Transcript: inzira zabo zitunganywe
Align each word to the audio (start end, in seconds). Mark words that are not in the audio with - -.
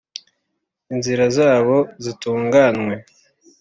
inzira 0.93 1.23
zabo 1.37 1.77
zitunganywe 2.03 2.93